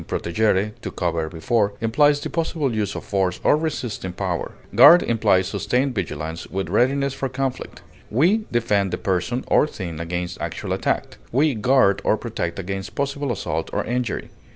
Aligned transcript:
protegere, 0.07 0.71
to 0.81 0.89
cover 0.89 1.29
before) 1.29 1.73
implies 1.79 2.19
the 2.21 2.27
possible 2.31 2.73
use 2.73 2.95
of 2.95 3.03
force 3.03 3.39
or 3.43 3.55
resisting 3.55 4.11
power; 4.11 4.53
guard 4.73 5.03
implies 5.03 5.47
sustained 5.47 5.93
vigilance 5.93 6.47
with 6.47 6.69
readiness 6.71 7.13
for 7.13 7.29
conflict; 7.29 7.83
we 8.09 8.45
defend 8.51 8.91
a 8.95 8.97
person 8.97 9.43
or 9.45 9.67
thing 9.67 9.99
against 9.99 10.41
actual 10.41 10.73
attack; 10.73 11.17
we 11.31 11.53
guard 11.53 12.01
or 12.03 12.17
protect 12.17 12.57
against 12.57 12.95
possible 12.95 13.31
assault 13.31 13.69
or 13.73 13.83
injury. 13.85 14.31